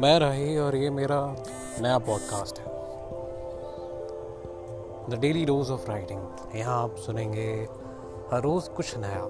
मैं 0.00 0.18
रही 0.18 0.56
और 0.58 0.76
ये 0.76 0.90
मेरा 0.90 1.36
नया 1.80 1.98
पॉडकास्ट 1.98 2.58
है। 2.58 2.64
The 5.10 5.18
daily 5.20 5.44
dose 5.44 5.70
of 5.70 5.90
writing 5.90 6.26
यहाँ 6.54 6.82
आप 6.82 6.96
सुनेंगे 6.96 7.68
हर 8.32 8.42
रोज़ 8.42 8.70
कुछ 8.70 8.96
नया। 8.96 9.28